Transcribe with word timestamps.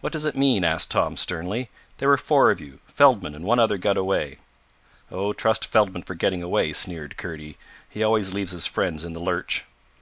"What 0.00 0.12
does 0.12 0.24
it 0.24 0.36
mean?" 0.36 0.62
asked 0.62 0.92
Tom 0.92 1.16
sternly. 1.16 1.70
"There 1.98 2.08
were 2.08 2.16
four 2.16 2.52
of 2.52 2.60
you. 2.60 2.78
Feldman 2.86 3.34
and 3.34 3.44
one 3.44 3.58
other 3.58 3.78
got 3.78 3.96
away." 3.96 4.38
"Oh, 5.10 5.32
trust 5.32 5.66
Feldman 5.66 6.04
for 6.04 6.14
getting 6.14 6.40
away," 6.44 6.72
sneered 6.72 7.16
Kurdy. 7.16 7.58
"He 7.88 8.04
always 8.04 8.32
leaves 8.32 8.52
his 8.52 8.68
friends 8.68 9.04
in 9.04 9.12
the 9.12 9.18
lurch." 9.18 9.64